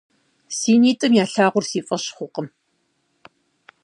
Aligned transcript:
Си 0.55 0.71
нитӀым 0.81 1.13
ялъагъур 1.23 1.65
си 1.71 1.79
фӀэщ 1.87 2.03
хъуркъым. 2.15 2.47